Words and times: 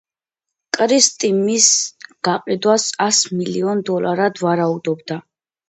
კრისტი 0.77 1.29
მის 1.41 1.67
გაყიდვას 2.29 2.87
ას 3.07 3.21
მილიონ 3.37 3.87
დოლარად 3.93 4.45
ვარაუდობდა. 4.49 5.23